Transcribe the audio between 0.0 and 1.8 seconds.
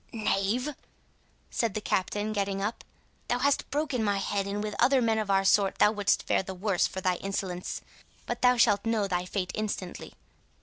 "Knave!" said the